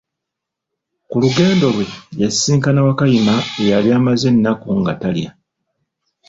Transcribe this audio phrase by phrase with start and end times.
[1.09, 1.85] Ku lugendo lwe
[2.21, 5.31] yasisinkana Wakayima eyali amaze ennaku nga talya.